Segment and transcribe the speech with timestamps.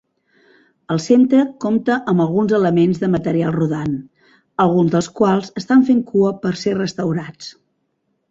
[0.93, 3.93] El centre compta amb alguns elements de material rodant,
[4.67, 7.53] alguns dels quals estan fent cua per ser restaurats.